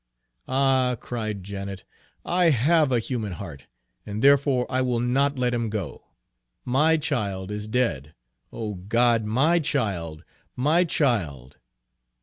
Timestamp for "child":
6.97-7.51, 9.59-10.23, 10.85-11.59